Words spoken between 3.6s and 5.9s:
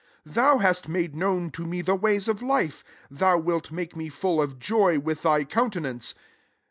make me full of joy with thy coun